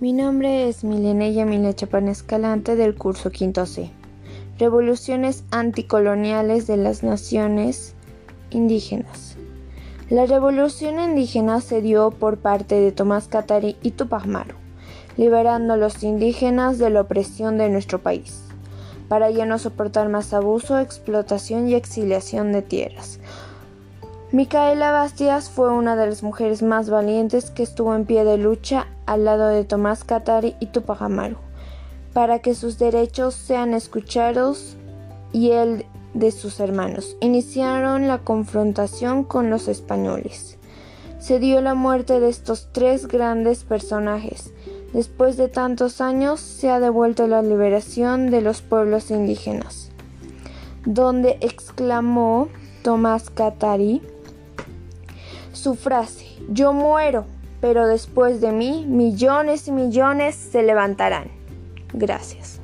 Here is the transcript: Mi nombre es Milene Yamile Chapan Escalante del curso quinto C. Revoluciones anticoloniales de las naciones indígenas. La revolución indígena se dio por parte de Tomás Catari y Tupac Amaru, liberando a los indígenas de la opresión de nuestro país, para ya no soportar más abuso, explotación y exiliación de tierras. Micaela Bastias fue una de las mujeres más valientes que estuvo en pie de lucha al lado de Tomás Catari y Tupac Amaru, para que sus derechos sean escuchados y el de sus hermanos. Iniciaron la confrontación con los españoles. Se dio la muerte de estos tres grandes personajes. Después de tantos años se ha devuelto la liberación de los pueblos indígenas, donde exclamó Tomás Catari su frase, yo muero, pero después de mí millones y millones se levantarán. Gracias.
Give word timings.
Mi 0.00 0.14
nombre 0.14 0.66
es 0.66 0.82
Milene 0.82 1.34
Yamile 1.34 1.74
Chapan 1.74 2.08
Escalante 2.08 2.74
del 2.74 2.94
curso 2.94 3.30
quinto 3.30 3.66
C. 3.66 3.90
Revoluciones 4.58 5.44
anticoloniales 5.50 6.66
de 6.66 6.78
las 6.78 7.02
naciones 7.02 7.94
indígenas. 8.48 9.36
La 10.08 10.24
revolución 10.24 10.98
indígena 11.00 11.60
se 11.60 11.82
dio 11.82 12.12
por 12.12 12.38
parte 12.38 12.76
de 12.76 12.92
Tomás 12.92 13.28
Catari 13.28 13.76
y 13.82 13.90
Tupac 13.90 14.24
Amaru, 14.24 14.54
liberando 15.18 15.74
a 15.74 15.76
los 15.76 16.02
indígenas 16.02 16.78
de 16.78 16.88
la 16.88 17.02
opresión 17.02 17.58
de 17.58 17.68
nuestro 17.68 17.98
país, 17.98 18.40
para 19.06 19.30
ya 19.30 19.44
no 19.44 19.58
soportar 19.58 20.08
más 20.08 20.32
abuso, 20.32 20.78
explotación 20.78 21.68
y 21.68 21.74
exiliación 21.74 22.52
de 22.52 22.62
tierras. 22.62 23.20
Micaela 24.32 24.92
Bastias 24.92 25.50
fue 25.50 25.72
una 25.72 25.96
de 25.96 26.06
las 26.06 26.22
mujeres 26.22 26.62
más 26.62 26.88
valientes 26.88 27.50
que 27.50 27.64
estuvo 27.64 27.96
en 27.96 28.06
pie 28.06 28.22
de 28.22 28.38
lucha 28.38 28.86
al 29.04 29.24
lado 29.24 29.48
de 29.48 29.64
Tomás 29.64 30.04
Catari 30.04 30.54
y 30.60 30.66
Tupac 30.66 31.02
Amaru, 31.02 31.34
para 32.12 32.38
que 32.38 32.54
sus 32.54 32.78
derechos 32.78 33.34
sean 33.34 33.74
escuchados 33.74 34.76
y 35.32 35.50
el 35.50 35.84
de 36.14 36.30
sus 36.30 36.60
hermanos. 36.60 37.16
Iniciaron 37.20 38.06
la 38.06 38.18
confrontación 38.18 39.24
con 39.24 39.50
los 39.50 39.66
españoles. 39.66 40.58
Se 41.18 41.40
dio 41.40 41.60
la 41.60 41.74
muerte 41.74 42.20
de 42.20 42.28
estos 42.28 42.68
tres 42.70 43.08
grandes 43.08 43.64
personajes. 43.64 44.52
Después 44.92 45.38
de 45.38 45.48
tantos 45.48 46.00
años 46.00 46.38
se 46.38 46.70
ha 46.70 46.78
devuelto 46.78 47.26
la 47.26 47.42
liberación 47.42 48.30
de 48.30 48.42
los 48.42 48.62
pueblos 48.62 49.10
indígenas, 49.10 49.90
donde 50.86 51.36
exclamó 51.40 52.48
Tomás 52.84 53.28
Catari 53.28 54.00
su 55.52 55.74
frase, 55.74 56.26
yo 56.48 56.72
muero, 56.72 57.26
pero 57.60 57.86
después 57.86 58.40
de 58.40 58.52
mí 58.52 58.84
millones 58.86 59.68
y 59.68 59.72
millones 59.72 60.34
se 60.34 60.62
levantarán. 60.62 61.30
Gracias. 61.92 62.60